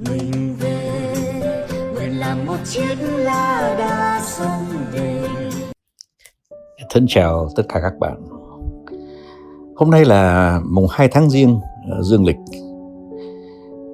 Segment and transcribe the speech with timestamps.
[0.00, 1.02] mình về
[1.94, 5.28] nguyện làm một chiếc lá đa sông về
[6.90, 8.22] Thân chào tất cả các bạn.
[9.76, 11.58] Hôm nay là mùng 2 tháng riêng
[11.90, 12.36] ờ, dương lịch.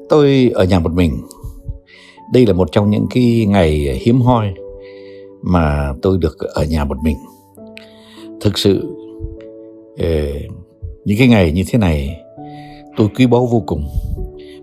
[0.08, 1.20] Tôi ở nhà một mình.
[2.32, 4.54] Đây là một trong những cái ngày hiếm hoi
[5.42, 7.16] mà tôi được ở nhà một mình.
[8.40, 8.96] Thực sự
[9.98, 10.08] ờ,
[11.04, 12.20] những cái ngày như thế này,
[12.96, 13.84] tôi quý báu vô cùng.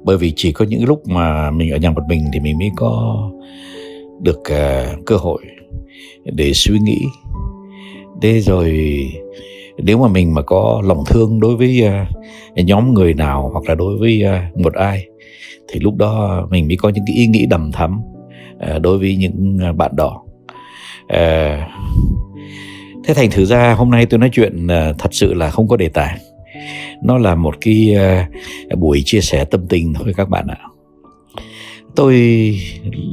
[0.04, 2.72] Bởi vì chỉ có những lúc mà mình ở nhà một mình thì mình mới
[2.76, 3.18] có
[4.22, 5.42] được uh, cơ hội
[6.26, 7.00] để suy nghĩ
[8.22, 9.00] Thế rồi
[9.78, 13.76] nếu mà mình mà có lòng thương đối với uh, nhóm người nào hoặc là
[13.76, 15.08] đối với uh, một ai
[15.68, 18.02] thì lúc đó mình mới có những cái ý nghĩ đầm thắm
[18.76, 20.24] uh, đối với những uh, bạn đó.
[21.04, 21.60] Uh,
[23.04, 25.78] thế thành thử ra hôm nay tôi nói chuyện uh, thật sự là không có
[25.78, 26.18] đề tài.
[27.04, 27.96] Nó là một cái
[28.74, 30.58] uh, buổi chia sẻ tâm tình thôi các bạn ạ.
[31.96, 32.16] Tôi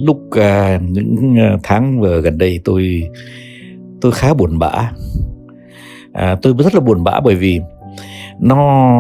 [0.02, 3.02] lúc uh, những ờ, tháng vừa gần đây tôi
[4.00, 4.90] tôi khá buồn bã
[6.12, 7.60] à, tôi rất là buồn bã bởi vì
[8.40, 8.90] nó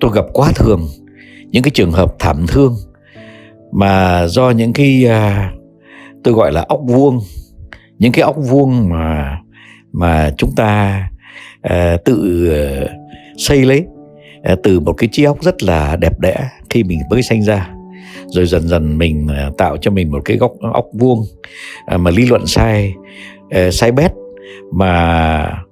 [0.00, 0.80] tôi gặp quá thường
[1.50, 2.74] những cái trường hợp thảm thương
[3.72, 5.60] mà do những cái uh,
[6.24, 7.20] tôi gọi là ốc vuông
[7.98, 9.38] những cái ốc vuông mà
[9.92, 11.02] mà chúng ta
[11.66, 12.90] uh, tự uh,
[13.38, 13.86] xây lấy
[14.44, 17.68] Ờ, từ một cái chiếc ốc rất là đẹp đẽ khi mình mới sinh ra.
[18.26, 21.24] Rồi dần dần mình ờ, tạo cho mình một cái góc ốc vuông
[21.86, 22.94] à, mà lý luận sai
[23.50, 24.12] ờ, sai bét,
[24.72, 25.64] mà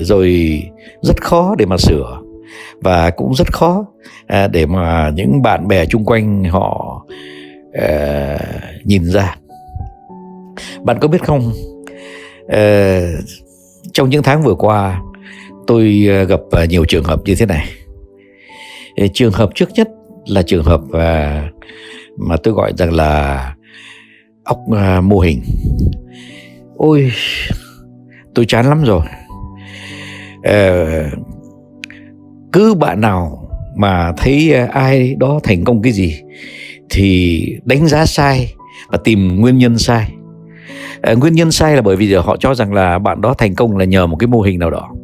[0.00, 0.62] rồi
[1.02, 2.20] rất khó để mà sửa.
[2.80, 3.86] Và cũng rất khó
[4.26, 7.02] à, để mà những bạn bè chung quanh họ
[8.84, 9.36] nhìn ra.
[10.82, 11.52] Bạn có biết không?
[13.92, 15.02] Trong những tháng vừa qua
[15.66, 17.68] tôi ờ, gặp ờ, nhiều trường hợp như thế này.
[19.14, 19.88] Trường hợp trước nhất
[20.26, 21.42] là trường hợp ờ,
[22.16, 23.54] mà tôi gọi rằng là
[24.44, 24.58] ốc
[25.02, 25.42] mô hình.
[26.76, 27.12] Ôi,
[28.34, 29.02] tôi chán lắm rồi.
[32.52, 36.20] Cứ bạn nào mà thấy ai đó thành công cái gì
[36.90, 38.54] thì đánh giá sai
[38.88, 40.12] và tìm nguyên nhân sai.
[41.16, 43.84] Nguyên nhân sai là bởi vì họ cho rằng là bạn đó thành công là
[43.84, 44.95] nhờ một cái mô hình nào đó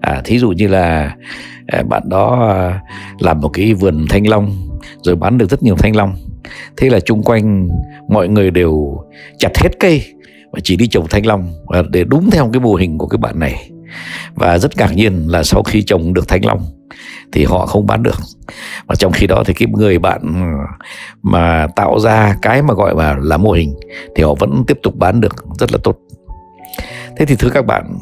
[0.00, 1.16] à, thí dụ như là
[1.66, 2.80] à, bạn đó à,
[3.18, 4.52] làm một cái vườn thanh long
[5.02, 6.14] rồi bán được rất nhiều thanh long.
[6.76, 7.68] Thế là chung quanh
[8.08, 8.98] mọi người đều
[9.38, 10.14] chặt hết cây
[10.52, 13.18] và chỉ đi trồng thanh long và để đúng theo cái mô hình của cái
[13.18, 13.70] bạn này.
[14.34, 16.60] Và rất ngạc nhiên là sau khi trồng được thanh long
[17.32, 18.16] thì họ không bán được.
[18.86, 20.20] Và trong khi đó thì cái người bạn
[21.22, 23.74] mà tạo ra cái mà gọi là là mô hình
[24.16, 25.96] thì họ vẫn tiếp tục bán được rất là tốt.
[27.16, 27.98] Thế thì thưa các bạn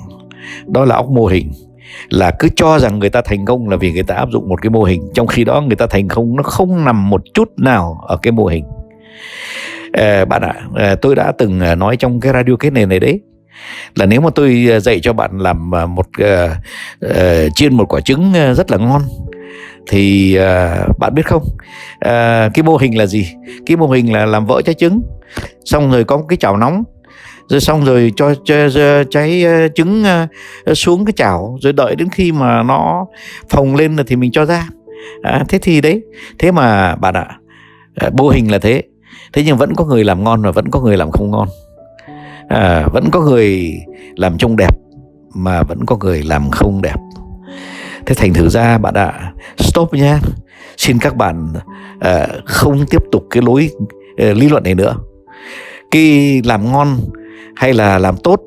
[0.67, 1.53] đó là óc mô hình.
[2.11, 4.63] Là cứ cho rằng người ta thành công là vì người ta áp dụng một
[4.63, 7.49] cái mô hình trong khi đó người ta thành công nó không nằm một chút
[7.57, 8.65] nào ở cái mô hình.
[9.93, 13.01] À, bạn ạ à, tôi đã từng ờ, nói trong cái radio kết nền này
[13.01, 13.21] đấy
[13.95, 16.51] là nếu mà tôi dạy cho bạn làm một uh,
[17.07, 19.03] uh, chiên một quả trứng rất là ngon
[19.89, 21.43] thì uh, bạn biết không?
[21.43, 23.29] Uh, cái mô hình là gì?
[23.67, 25.03] Cái mô hình là làm vỡ trái trứng
[25.65, 26.85] xong rồi có một cái chảo nóng
[27.49, 30.05] rồi xong rồi cho, cho, cho cháy ờ, trứng
[30.65, 31.59] ờ, xuống cái chảo.
[31.61, 33.07] Rồi đợi đến khi mà nó
[33.49, 34.69] phồng lên thì mình cho ra.
[35.23, 36.03] À, thế thì đấy.
[36.39, 37.27] Thế mà bạn ạ
[37.95, 38.83] à, mô hình là thế.
[39.33, 41.49] Thế nhưng vẫn có người làm ngon và vẫn có người làm không ngon.
[42.49, 43.75] À, vẫn có người
[44.17, 44.77] làm trông đẹp
[45.35, 46.97] mà vẫn có người làm không đẹp.
[48.07, 50.19] Thế thành thử ra bạn ạ stop nhé
[50.77, 51.53] xin các bạn
[52.01, 53.71] à, không tiếp tục cái lối
[54.17, 54.97] à, lý luận này nữa.
[55.91, 56.97] Cái làm ngon
[57.57, 58.41] hay là làm tốt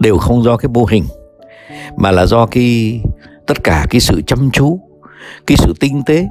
[0.00, 1.04] đều không do cái mô hình
[1.96, 3.00] mà là do cái
[3.46, 4.80] tất cả cái sự chăm chú
[5.46, 6.28] cái sự tinh tế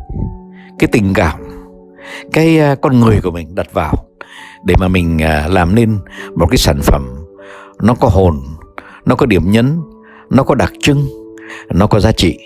[0.79, 1.39] cái tình cảm
[2.33, 3.93] cái à, con người của mình đặt vào
[4.63, 5.97] để mà mình à, làm nên
[6.35, 7.03] một cái sản phẩm
[7.81, 8.41] nó có hồn
[9.05, 9.81] nó có điểm nhấn
[10.29, 11.07] nó có đặc trưng
[11.69, 12.37] nó có giá trị.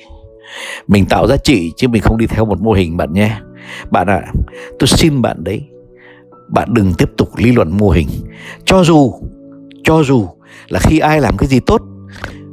[0.87, 3.39] Mình tạo giá trị chứ mình không đi theo một mô hình bạn nhé.
[3.91, 4.31] Bạn ạ à,
[4.79, 5.61] tôi xin bạn đấy
[6.49, 8.07] bạn đừng tiếp tục lý luận mô hình.
[8.65, 9.13] Cho dù
[9.83, 10.27] cho dù
[10.67, 11.81] là khi ai làm cái gì tốt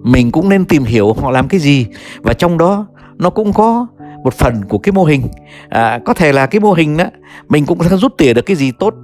[0.02, 1.86] mình cũng nên tìm hiểu họ làm cái gì.
[2.22, 3.86] Và trong đó nó cũng có
[4.24, 5.22] một phần của cái mô hình.
[5.68, 7.04] À, có thể là cái mô hình đó
[7.48, 8.94] mình cũng rút tỉa được cái gì tốt.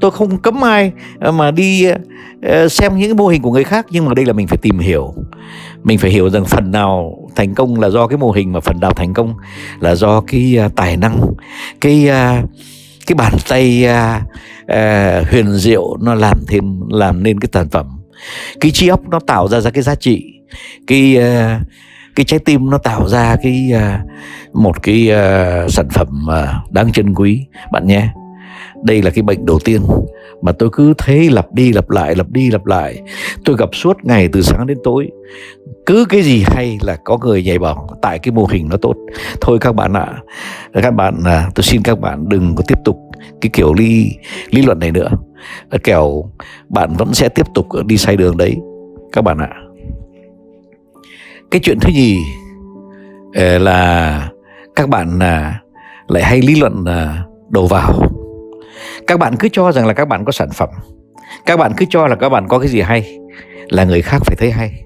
[0.00, 3.64] Tôi không cấm ai à, mà đi uh, xem những cái mô hình của người
[3.64, 5.14] khác nhưng mà đây là mình phải tìm hiểu.
[5.84, 8.80] Mình phải hiểu rằng phần nào thành công là do cái mô hình mà phần
[8.80, 9.34] nào thành công
[9.80, 11.20] là do cái uh, tài năng
[11.80, 12.50] cái uh,
[13.06, 14.22] cái bàn tay uh,
[14.62, 17.86] uh, huyền diệu nó làm thêm làm nên cái sản phẩm.
[18.60, 20.24] Cái trí óc nó tạo ra ra cái giá trị.
[20.86, 21.66] Cái uh,
[22.16, 26.92] cái trái tim nó tạo ra cái uh, một cái uh, sản phẩm uh, đáng
[26.92, 27.46] trân quý.
[27.72, 28.08] Bạn nhé
[28.82, 29.82] đây là cái bệnh đầu tiên
[30.42, 33.02] mà tôi cứ thấy lặp đi lặp lại lặp đi lặp lại.
[33.44, 35.10] Tôi gặp suốt ngày từ sáng đến tối.
[35.86, 38.94] Cứ cái gì hay là có người nhảy vào tại cái mô hình nó tốt.
[39.40, 40.22] Thôi các bạn ạ
[40.72, 42.96] à, các bạn à, tôi xin các bạn đừng có tiếp tục
[43.40, 44.10] cái kiểu lý
[44.50, 45.08] lý luận này nữa.
[45.84, 46.24] Kẻo
[46.68, 48.56] bạn vẫn sẽ tiếp tục đi sai đường đấy
[49.12, 49.48] các bạn ạ.
[49.50, 49.62] À.
[51.50, 52.18] cái chuyện thứ nhì
[53.34, 54.28] ờ, là
[54.76, 55.62] các bạn à,
[56.08, 58.11] lại hay lý luận à, đầu vào
[59.06, 60.68] các bạn cứ cho rằng là các bạn có sản phẩm.
[61.46, 63.18] Các bạn cứ cho là các bạn có cái gì hay
[63.68, 64.84] là người khác phải thấy hay.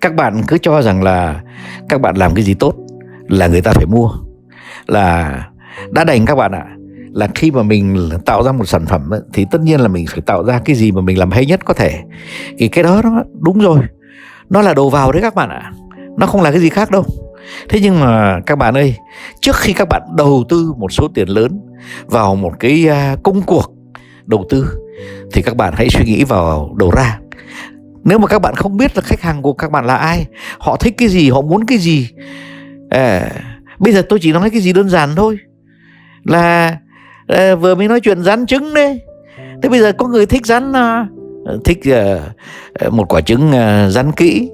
[0.00, 1.40] Các bạn cứ cho rằng là
[1.88, 2.74] các bạn làm cái gì tốt
[3.28, 4.10] là người ta phải mua.
[4.86, 5.40] Là
[5.90, 6.66] đã đành các bạn ạ
[7.12, 10.06] là khi mà mình tạo ra một sản phẩm ấy, thì tất nhiên là mình
[10.06, 12.02] phải tạo ra cái gì mà mình làm hay nhất có thể.
[12.58, 13.80] Thì cái đó nó đúng rồi.
[14.50, 15.72] Nó là đồ vào đấy các bạn ạ.
[16.18, 17.04] Nó không là cái gì khác đâu
[17.68, 18.96] thế nhưng mà các bạn ơi
[19.40, 21.60] trước khi các bạn đầu tư một số tiền lớn
[22.06, 23.74] vào một cái à, công cuộc
[24.26, 24.66] đầu tư
[25.32, 27.18] thì các bạn hãy suy nghĩ vào đầu ra.
[28.04, 30.26] Nếu mà các bạn không biết là khách hàng của các bạn là ai
[30.58, 32.08] họ thích cái gì họ muốn cái gì
[32.90, 33.30] à,
[33.78, 35.38] bây giờ tôi chỉ nói cái gì đơn giản thôi
[36.24, 36.76] là
[37.26, 39.00] à, vừa mới nói chuyện rán trứng đấy.
[39.62, 41.06] Thế bây giờ có người thích rán à,
[41.64, 42.18] thích à,
[42.74, 44.50] à một quả trứng à, rán kỹ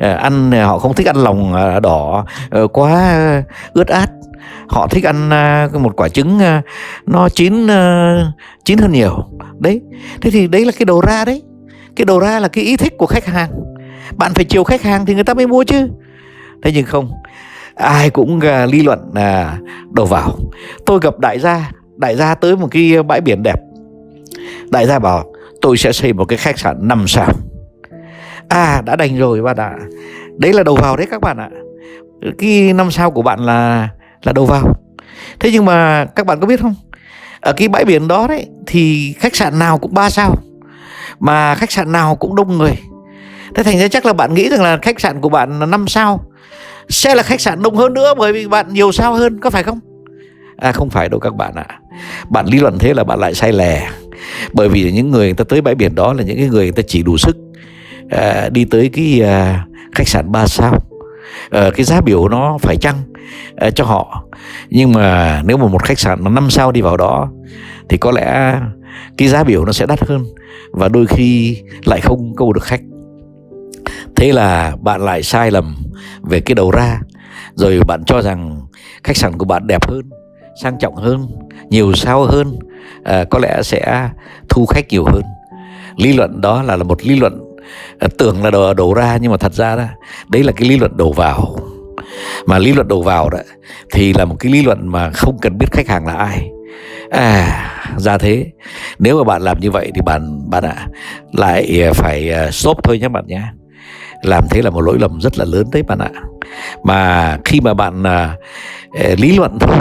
[0.00, 2.24] Ờ, ăn ờ, họ không thích ăn lòng ờ, đỏ
[2.72, 3.42] quá
[3.72, 4.10] ướt át.
[4.68, 5.28] Họ thích ăn
[5.82, 6.38] một quả trứng
[7.06, 7.66] nó chín
[8.64, 9.24] chín hơn nhiều.
[9.58, 9.80] Đấy,
[10.20, 11.42] thế thì đấy là cái đầu ra đấy.
[11.96, 13.50] Cái đầu ra là cái ý thích của khách hàng.
[14.16, 15.88] Bạn phải chiều khách hàng thì người ta mới mua chứ.
[16.62, 17.10] Thế nhưng không,
[17.74, 18.98] ai cũng lý luận
[19.94, 20.38] đầu vào.
[20.86, 23.60] Tôi gặp đại gia đại gia tới một cái bãi biển đẹp.
[24.70, 25.24] Đại gia bảo,
[25.60, 27.32] tôi sẽ xây một cái khách sạn 5 sao
[28.48, 29.76] à đã đành rồi bạn ạ.
[30.38, 31.50] Đấy là đầu vào đấy các bạn ạ.
[32.38, 33.88] Cái năm sao của bạn là
[34.22, 34.74] là đầu vào.
[35.40, 36.74] Thế nhưng mà các bạn có biết không?
[37.40, 40.36] Ở cái bãi biển đó đấy thì khách sạn nào cũng ba sao
[41.20, 42.78] mà khách sạn nào cũng đông người.
[43.54, 45.88] Thế thành ra chắc là bạn nghĩ rằng là khách sạn của bạn là năm
[45.88, 46.24] sao
[46.88, 49.62] sẽ là khách sạn đông hơn nữa bởi vì bạn nhiều sao hơn có phải
[49.62, 49.80] không?
[50.56, 51.66] À không phải đâu các bạn ạ.
[51.68, 51.78] À.
[52.28, 53.88] bạn lý luận thế là bạn lại sai lè.
[54.52, 56.72] bởi vì những người, người ta tới bãi biển đó là những cái người người
[56.72, 57.36] ta chỉ đủ sức
[58.10, 60.74] à, đi tới cái à, khách sạn 3 sao.
[61.50, 62.96] À, cái giá biểu nó phải chăng
[63.56, 64.24] à, cho họ.
[64.70, 67.30] Nhưng mà nếu mà một khách sạn nó 5 sao đi vào đó
[67.88, 68.60] thì có lẽ
[69.16, 70.24] cái giá biểu nó sẽ đắt hơn
[70.72, 72.80] và đôi khi lại không câu được khách.
[74.16, 75.76] Thế là bạn lại sai lầm
[76.22, 77.00] về cái đầu ra
[77.54, 78.60] rồi bạn cho rằng
[79.04, 80.10] khách sạn của bạn đẹp hơn
[80.62, 81.26] sang trọng hơn
[81.70, 82.58] nhiều sao hơn
[83.04, 84.10] à, có lẽ sẽ
[84.48, 85.22] thu khách nhiều hơn.
[85.96, 87.47] Lý luận đó là, là một lý luận
[88.00, 89.84] Ờ, tưởng là đổ, đổ ra nhưng mà thật ra đó
[90.28, 91.56] đấy là cái lý luận đổ vào.
[92.46, 93.38] Mà lý luận đổ vào đó
[93.92, 96.50] thì là một cái lý luận mà không cần biết khách hàng là ai.
[97.10, 97.64] À
[97.96, 98.46] ra thế.
[98.98, 100.88] Nếu mà bạn làm như vậy thì bạn bạn ạ à,
[101.32, 103.42] lại ờ, phải ờ, stop thôi nhé bạn nhé.
[104.22, 106.10] Làm thế là một lỗi lầm rất là lớn đấy bạn ạ.
[106.84, 108.36] Mà khi mà bạn à,
[109.16, 109.76] lý luận thôi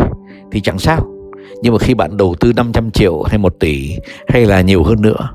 [0.52, 1.17] thì chẳng sao
[1.62, 5.02] nhưng mà khi bạn đầu tư 500 triệu hay 1 tỷ hay là nhiều hơn
[5.02, 5.30] nữa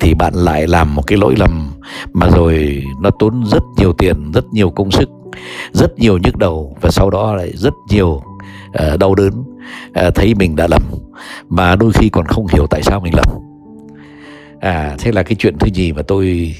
[0.00, 1.72] thì bạn lại làm một cái lỗi lầm
[2.12, 5.08] mà rồi nó tốn rất nhiều tiền, rất nhiều công sức,
[5.72, 9.32] rất nhiều nhức đầu và sau đó lại rất nhiều uh, đau đớn
[10.06, 10.82] uh, thấy mình đã lầm
[11.48, 13.28] mà đôi khi còn không hiểu tại sao mình lầm.
[14.60, 16.54] À thế là cái chuyện thứ gì mà tôi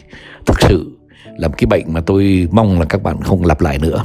[0.46, 0.98] thực sự
[1.38, 4.04] làm cái bệnh mà tôi mong là các bạn không lặp lại nữa.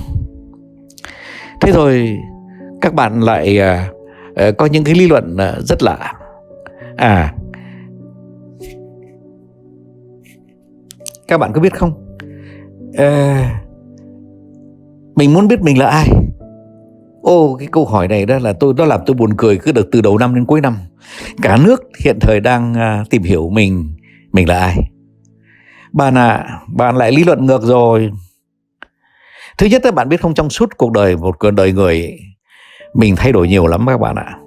[1.61, 2.17] Thế rồi
[2.81, 3.96] các bạn lại uh,
[4.37, 6.13] Ờ, có những cái lý luận ờ, rất lạ.
[6.97, 7.33] À.
[11.27, 12.17] Các bạn có biết không?
[12.97, 13.61] À,
[15.15, 16.07] mình muốn biết mình là ai.
[17.21, 19.89] Ô cái câu hỏi này đó là tôi đó làm tôi buồn cười cứ được
[19.91, 20.77] từ đầu năm đến cuối năm.
[21.41, 23.95] Cả nước hiện thời đang à, tìm hiểu mình
[24.31, 24.77] mình là ai.
[25.93, 28.11] Bạn à bạn lại lý luận ngược rồi.
[29.57, 32.19] Thứ nhất là bạn biết không trong suốt cuộc đời một cuộc đời người
[32.93, 34.37] mình thay đổi nhiều lắm các bạn ạ.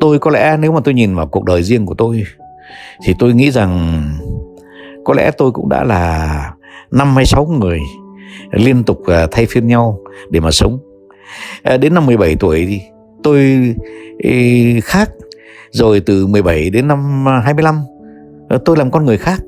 [0.00, 2.22] Tôi có lẽ nếu mà tôi nhìn vào cuộc đời riêng của tôi,
[3.04, 4.02] thì tôi nghĩ rằng
[5.04, 6.52] có lẽ tôi cũng đã là
[6.90, 7.80] năm hay sáu người
[8.50, 9.98] liên tục à, thay phiên nhau
[10.30, 10.78] để mà sống.
[11.62, 12.80] À, đến năm 17 tuổi thì
[13.22, 13.74] tôi
[14.82, 15.10] khác.
[15.70, 17.80] Rồi từ 17 đến năm 25
[18.48, 19.40] ờ, tôi làm con người khác.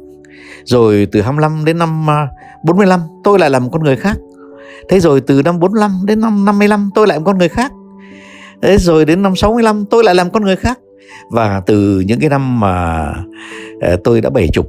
[0.65, 2.29] Rồi từ 25 đến năm à,
[2.65, 4.17] 45 tôi lại làm con người khác.
[4.89, 7.73] Thế rồi từ năm 45 đến năm 55 tôi lại một con người khác.
[8.63, 10.79] Thế rồi đến năm 65 tôi lại làm con người khác.
[11.31, 13.05] Và từ những cái năm mà
[13.81, 14.67] ờ, tôi đã bảy chục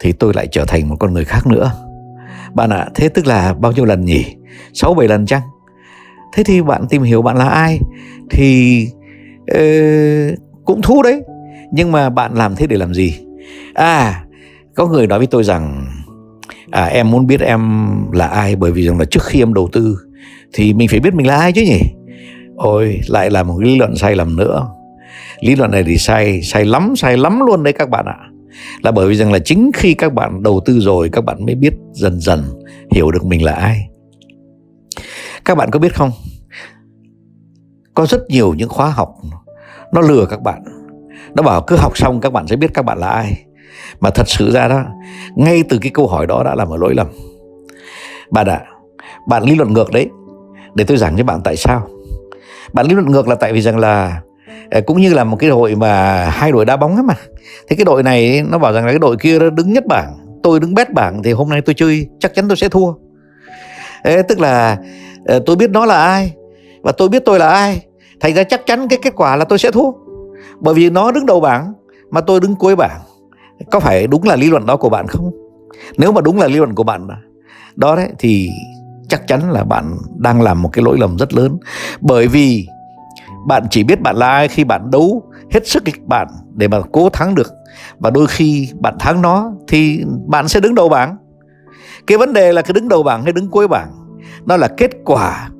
[0.00, 1.72] thì tôi lại trở thành một con người khác nữa.
[2.54, 4.24] Bạn ạ thế tức là bao nhiêu lần nhỉ?
[4.72, 5.42] Sáu bảy lần chăng?
[6.32, 7.80] Thế thì bạn tìm hiểu bạn là ai
[8.30, 8.86] thì
[9.52, 11.22] uh, cũng thú đấy.
[11.72, 13.18] Nhưng mà bạn làm thế để làm gì?
[13.74, 14.24] À
[14.74, 15.86] có người nói với tôi rằng
[16.70, 19.68] à em muốn biết em là ai bởi vì rằng là trước khi em đầu
[19.72, 19.98] tư
[20.52, 21.80] thì mình phải biết mình là ai chứ nhỉ?
[22.56, 24.68] Ôi lại là một lý luận sai lầm nữa.
[25.40, 28.18] Lý luận này thì sai sai lắm sai lắm luôn đấy các bạn ạ.
[28.82, 31.54] Là bởi vì rằng là chính khi các bạn đầu tư rồi các bạn mới
[31.54, 32.44] biết dần dần
[32.90, 33.88] hiểu được mình là ai.
[35.44, 36.10] Các bạn có biết không?
[37.94, 39.14] Có rất nhiều những khóa học
[39.92, 40.64] nó lừa các bạn.
[41.34, 43.44] Nó bảo cứ học xong các bạn sẽ biết các bạn là ai.
[44.00, 44.84] Mà thật sự ra đó
[45.36, 47.06] ngay từ cái câu hỏi đó đã là một lỗi lầm.
[48.30, 48.70] Bạn ạ à,
[49.28, 50.08] bạn lý luận ngược đấy.
[50.74, 51.88] Để tôi giảng cho bạn tại sao
[52.72, 54.20] bạn lý luận ngược là tại vì rằng là
[54.70, 57.14] ờ, cũng như là một cái đội mà hai đội đá bóng ấy mà.
[57.68, 60.16] Thế cái đội này nó bảo rằng là cái đội kia nó đứng nhất bảng
[60.42, 62.92] tôi đứng bét bảng thì hôm nay tôi chơi chắc chắn tôi sẽ thua.
[64.02, 64.76] Ê, tức là
[65.24, 66.32] ờ, tôi biết nó là ai
[66.82, 67.82] và tôi biết tôi là ai
[68.20, 69.92] thành ra chắc chắn cái kết quả là tôi sẽ thua.
[70.60, 71.72] Bởi vì nó đứng đầu bảng
[72.10, 73.00] mà tôi đứng cuối bảng.
[73.70, 75.30] Có phải đúng là lý luận đó của bạn không?
[75.96, 77.08] Nếu mà đúng là lý luận của bạn
[77.76, 78.50] đó đấy thì
[79.14, 81.58] chắc chắn là bạn đang làm một cái lỗi lầm rất lớn.
[82.00, 82.68] Bởi vì
[83.46, 86.78] bạn chỉ biết bạn là ai khi bạn đấu hết sức kịch bạn để mà
[86.92, 87.52] cố thắng được.
[87.98, 91.16] Và đôi khi bạn thắng nó thì bạn sẽ đứng đầu bảng.
[92.06, 93.90] Cái vấn đề là cái đứng đầu bảng hay đứng cuối bảng
[94.46, 95.50] nó là kết quả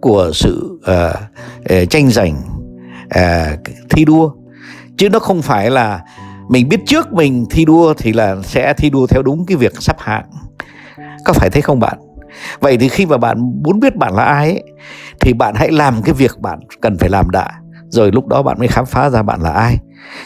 [0.00, 2.36] của sự uh, tranh giành
[3.04, 3.58] uh,
[3.90, 4.30] thi đua.
[4.96, 6.00] Chứ nó không phải là
[6.48, 9.72] mình biết trước mình thi đua thì là sẽ thi đua theo đúng cái việc
[9.82, 10.26] sắp hạng.
[11.24, 11.98] Có phải thế không bạn?
[12.60, 14.62] Vậy thì khi mà bạn muốn biết bạn là ai ấy,
[15.20, 17.50] thì bạn hãy làm cái việc bạn cần phải làm đã.
[17.88, 19.78] Rồi lúc đó bạn mới khám phá ra bạn là ai.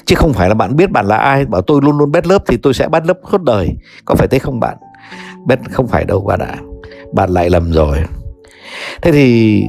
[0.07, 2.43] Chứ không phải là bạn biết bạn là ai bảo tôi luôn luôn bét lớp
[2.49, 3.77] thì tôi sẽ bắt lớp suốt đời.
[4.05, 4.77] Có phải thế không bạn?
[5.47, 6.47] Bét không phải đâu bạn ạ.
[6.47, 6.59] À.
[7.13, 7.99] bạn lại lầm rồi.
[9.03, 9.63] Thế thì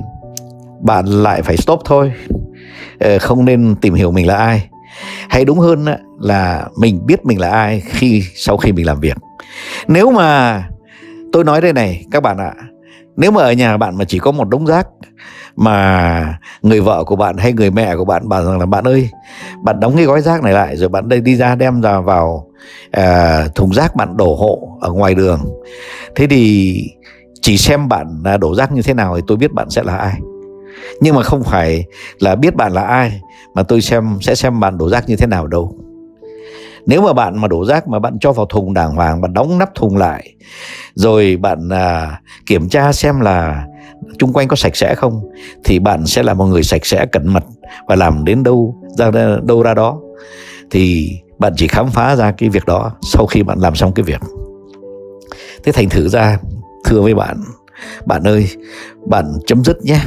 [0.81, 2.13] bạn lại phải stop thôi.
[2.99, 4.69] Ờ, không nên tìm hiểu mình là ai.
[5.29, 5.85] Hay đúng hơn
[6.19, 9.17] là mình biết mình là ai khi sau khi mình làm việc.
[9.87, 10.63] Nếu mà
[11.33, 12.53] tôi nói đây này các bạn ạ.
[13.17, 14.87] Nếu mà ở nhà bạn mà chỉ có một đống rác
[15.55, 19.09] mà người vợ của bạn hay người mẹ của bạn bảo rằng là bạn ơi
[19.63, 22.47] bạn đóng cái gói rác này lại rồi bạn đây đi ra đem ra vào
[22.91, 25.39] à, thùng rác bạn đổ hộ ở ngoài đường.
[26.15, 26.75] Thế thì
[27.41, 30.19] chỉ xem bạn đổ rác như thế nào thì tôi biết bạn sẽ là ai.
[31.01, 31.85] Nhưng mà không phải
[32.19, 33.21] là biết bạn là ai
[33.55, 35.75] mà tôi xem sẽ xem bạn đổ rác như thế nào đâu
[36.89, 39.57] nếu mà bạn mà đổ rác mà bạn cho vào thùng đàng hoàng bạn đóng
[39.57, 40.33] nắp thùng lại
[40.95, 43.65] rồi bạn à, kiểm tra xem là
[44.17, 45.21] chung quanh có sạch sẽ không
[45.63, 47.43] thì bạn sẽ là một người sạch sẽ cẩn mật
[47.87, 49.11] và làm đến đâu ra
[49.43, 49.99] đâu ra đó.
[50.71, 54.03] Thì bạn chỉ khám phá ra cái việc đó sau khi bạn làm xong cái
[54.03, 54.21] việc.
[55.63, 56.37] Thế thành thử ra
[56.85, 57.37] thưa với bạn
[58.05, 58.49] bạn ơi
[59.05, 59.99] bạn chấm dứt nhé.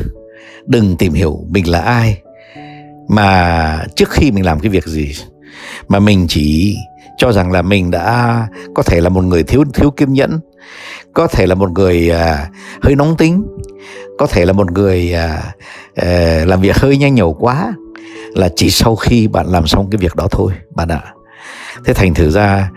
[0.67, 2.19] Đừng tìm hiểu mình là ai
[3.09, 5.12] mà trước khi mình làm cái việc gì
[5.89, 6.77] mà mình chỉ
[7.19, 10.41] cho rằng là mình đã có thể là một người thiếu thiếu kiên nhẫn
[11.15, 12.51] có thể là một người à,
[12.83, 13.43] hơi nóng tính
[14.19, 15.55] có thể là một người à,
[15.95, 17.73] à, làm việc hơi nhanh nhẩu quá
[18.35, 21.15] là chỉ sau khi bạn làm xong cái việc đó thôi bạn ạ.
[21.85, 22.71] Thế thành thử ra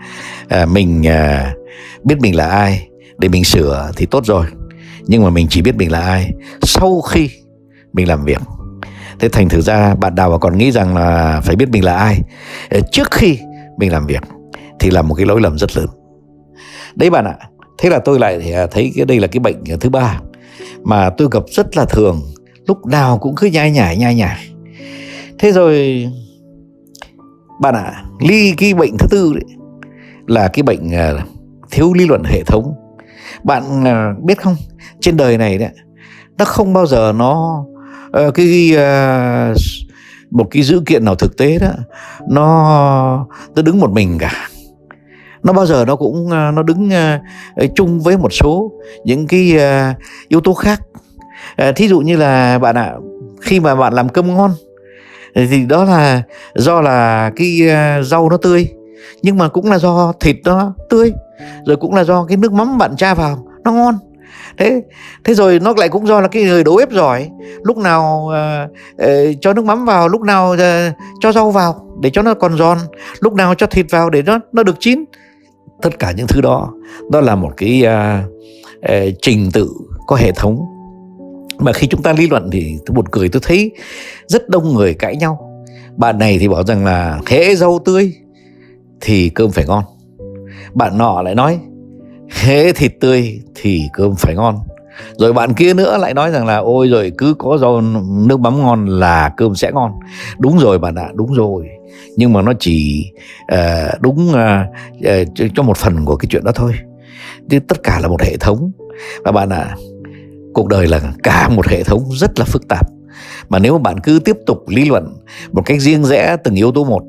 [0.48, 1.54] à, mình à,
[2.04, 4.46] biết mình là ai để mình sửa thì tốt rồi.
[5.06, 6.30] Nhưng mà mình chỉ biết mình là ai
[6.62, 7.30] sau khi
[7.92, 8.42] mình làm việc
[9.20, 12.20] thế thành thử ra bạn đào còn nghĩ rằng là phải biết mình là ai?
[12.70, 13.38] Ờ, trước khi
[13.76, 14.22] mình làm việc
[14.80, 15.86] thì là một cái lỗi lầm rất lớn.
[16.94, 17.36] Đấy bạn ạ
[17.78, 20.20] thế là tôi lại ờ, thấy cái đây là cái bệnh ờ, thứ ba
[20.82, 22.22] mà tôi gặp rất là thường
[22.66, 24.48] lúc nào cũng cứ nhai nhải nhai nhải.
[25.38, 26.06] Thế rồi
[27.60, 29.56] bạn ạ à, ly cái bệnh thứ tư đấy
[30.26, 30.90] là cái bệnh
[31.70, 32.74] thiếu lý luận hệ thống.
[33.44, 33.84] Bạn
[34.22, 34.56] biết không?
[35.00, 35.70] Trên đời này đấy
[36.38, 37.64] nó không bao giờ nó
[38.18, 39.56] uh, cái uh,
[40.30, 41.70] một cái dữ kiện nào thực tế đó
[42.28, 44.48] nó nó đứng một mình cả.
[45.42, 48.72] Nó bao giờ nó cũng ờ, nó đứng uh, chung với một số
[49.04, 49.96] những cái uh,
[50.28, 50.80] yếu tố khác.
[51.68, 52.94] Uh, thí dụ như là bạn ạ
[53.40, 54.50] khi mà bạn làm cơm ngon
[55.34, 56.22] thì đó là
[56.54, 58.68] do là cái uh, rau nó tươi
[59.22, 61.12] nhưng mà cũng là do thịt nó tươi
[61.66, 63.98] rồi cũng là do cái nước mắm bạn tra vào nó ngon
[64.58, 64.82] thế
[65.24, 67.30] thế rồi nó lại cũng do là cái người đầu bếp giỏi.
[67.62, 68.70] Lúc nào uh,
[69.02, 72.56] uh, cho nước mắm vào lúc nào uh, cho rau vào để cho nó còn
[72.56, 72.78] giòn.
[73.20, 75.04] Lúc nào cho thịt vào để nó nó được chín.
[75.82, 76.72] Tất cả những thứ đó
[77.10, 78.30] đó là một cái uh,
[78.78, 79.70] uh, trình tự
[80.06, 80.60] có hệ thống.
[81.58, 83.70] Mà khi chúng ta lý luận thì tôi buồn cười tôi thấy
[84.26, 85.52] rất đông người cãi nhau.
[85.96, 88.12] Bạn này thì bảo rằng là hễ rau tươi
[89.00, 89.84] thì cơm phải ngon.
[90.74, 91.58] Bạn nọ lại nói
[92.30, 94.58] hễ thịt tươi thì cơm phải ngon.
[95.18, 97.80] Rồi bạn kia nữa lại nói rằng là ôi rồi cứ có rau
[98.26, 99.92] nước mắm ngon là cơm sẽ ngon.
[100.38, 101.66] Đúng rồi bạn ạ đúng rồi.
[102.16, 103.10] Nhưng mà nó chỉ
[103.52, 104.36] uh, đúng uh,
[104.98, 106.72] uh, cho một phần của cái chuyện đó thôi.
[107.50, 108.70] Chứ tất cả là một hệ thống.
[109.24, 109.76] Và bạn ạ à,
[110.54, 112.86] cuộc đời là cả một hệ thống rất là phức tạp.
[113.48, 115.16] Mà nếu bạn cứ tiếp tục lý luận
[115.52, 117.02] một cách riêng rẽ từng yếu tố một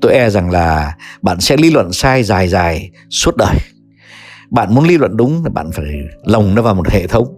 [0.00, 3.56] tôi e rằng là bạn sẽ lý luận sai dài dài suốt đời
[4.50, 5.86] bạn muốn lý luận đúng thì bạn phải
[6.24, 7.34] lồng nó vào một hệ thống.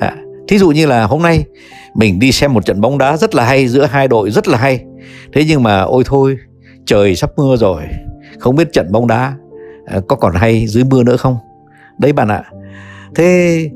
[0.00, 0.16] À,
[0.48, 1.44] thí dụ như là hôm nay
[1.94, 4.58] mình đi xem một trận bóng đá rất là hay giữa hai đội rất là
[4.58, 4.84] hay.
[5.32, 6.36] Thế nhưng mà ôi thôi
[6.86, 7.82] trời sắp mưa rồi
[8.38, 9.34] không biết trận bóng đá
[9.86, 11.36] à, có còn hay dưới mưa nữa không?
[11.98, 12.44] Đấy bạn ạ.
[13.14, 13.70] Thế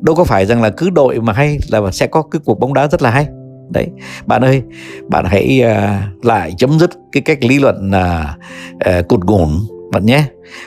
[0.00, 2.74] đâu có phải rằng là cứ đội mà hay là sẽ có cái cuộc bóng
[2.74, 3.26] đá rất là hay.
[3.70, 3.86] Đấy
[4.26, 4.62] bạn ơi
[5.08, 9.48] bạn hãy uh, lại chấm dứt cái cách lý luận uh, uh, cụt ngủn
[9.96, 10.24] bạn nhé.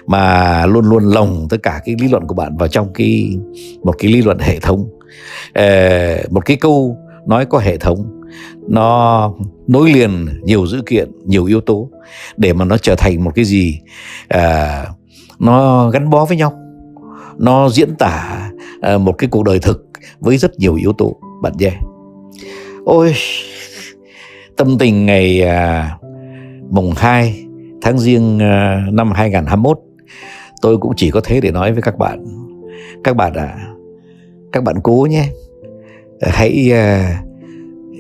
[0.08, 3.38] Mà luôn luôn lồng tất cả cái lý luận của bạn vào trong cái
[3.84, 4.90] một cái lý luận hệ thống.
[5.54, 5.68] Ờ,
[6.30, 8.22] một cái câu nói có hệ thống
[8.68, 9.34] nó
[9.68, 11.90] nối liền nhiều dữ kiện nhiều yếu tố
[12.38, 13.80] để mà nó trở thành một cái gì
[14.28, 14.86] à,
[15.40, 16.54] nó gắn bó với nhau
[17.38, 18.50] nó diễn tả
[18.82, 21.72] à, một cái cuộc đời thực với rất nhiều yếu tố bạn nhé.
[22.86, 23.14] Ôi
[24.58, 25.98] tâm tình ngày à,
[26.70, 27.49] mùng 2
[27.82, 29.80] tháng riêng ờ, năm 2021
[30.62, 32.26] tôi cũng chỉ có thế để nói với các bạn.
[33.04, 33.70] Các bạn à
[34.52, 35.30] các bạn cố nhé.
[36.22, 37.02] Hãy ờ,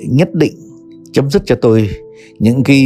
[0.10, 0.54] nhất định
[1.14, 1.90] chấm dứt cho tôi
[2.40, 2.78] những cái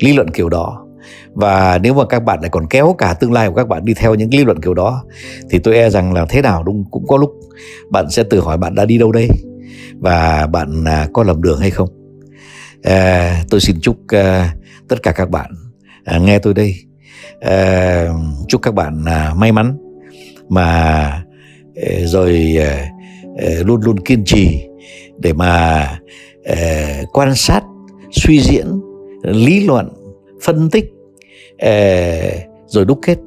[0.00, 0.86] lý luận kiểu đó.
[1.34, 3.94] Và nếu mà các bạn lại còn kéo cả tương lai của các bạn đi
[3.94, 5.04] theo những lý luận kiểu đó
[5.50, 7.30] thì tôi e rằng là thế nào đúng cũng có lúc
[7.90, 9.28] bạn sẽ tự hỏi bạn đã đi đâu đây
[9.98, 11.88] và bạn à, có lầm đường hay không.
[12.82, 14.54] À, tôi xin chúc à,
[14.88, 15.50] tất cả các bạn
[16.10, 16.74] à, nghe tôi đây.
[17.40, 18.06] À,
[18.48, 19.76] chúc các bạn à, may mắn
[20.48, 21.22] mà
[21.76, 22.90] ờ, rồi à,
[23.66, 24.60] luôn luôn kiên trì
[25.18, 25.78] để mà
[26.44, 27.62] à, quan sát
[28.12, 28.66] suy diễn
[29.22, 29.88] lý luận
[30.42, 30.84] phân tích
[31.58, 32.20] à,
[32.66, 33.18] rồi đúc kết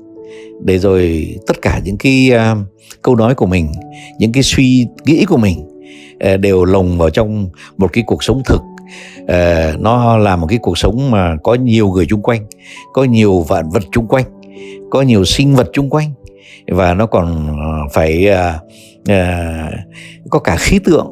[0.63, 2.55] để rồi tất cả những cái à,
[3.01, 3.71] câu nói của mình
[4.19, 5.69] những cái suy nghĩ của mình
[6.39, 8.61] đều lồng vào trong một cái cuộc sống thực
[9.21, 12.45] uh, nó là một cái cuộc sống mà có nhiều người chung quanh
[12.93, 14.25] có nhiều vạn vật chung quanh
[14.93, 16.11] có nhiều sinh vật chung quanh.
[16.67, 18.61] Và nó còn ờ, phải uh,
[19.11, 19.73] uh,
[20.29, 21.11] có cả khí tượng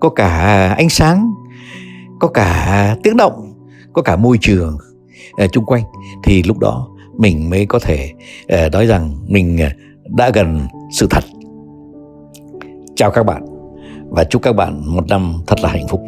[0.00, 0.28] có cả
[0.78, 1.30] ánh sáng
[2.20, 3.54] có cả tiếng động
[3.92, 4.78] có cả môi trường
[5.44, 5.82] uh, chung quanh.
[6.24, 8.12] Thì lúc đó mình mới có thể
[8.66, 9.58] uh, nói rằng mình
[10.04, 10.60] đã gần
[10.92, 11.24] sự thật.
[12.96, 13.42] Chào các bạn
[14.10, 16.00] và chúc các bạn một năm thật là hạnh phúc.